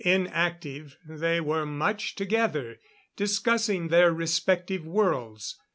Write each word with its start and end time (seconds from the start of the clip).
Inactive, 0.03 0.97
they 1.05 1.39
were 1.39 1.63
much 1.63 2.15
together, 2.15 2.79
discussing 3.15 3.89
their 3.89 4.11
respective 4.11 4.83
worlds. 4.83 5.59